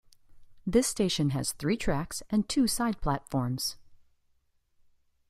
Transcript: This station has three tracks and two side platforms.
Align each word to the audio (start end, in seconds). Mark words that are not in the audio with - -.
This 0.65 0.87
station 0.87 1.29
has 1.29 1.53
three 1.53 1.77
tracks 1.77 2.23
and 2.31 2.49
two 2.49 2.65
side 2.65 2.99
platforms. 3.01 3.77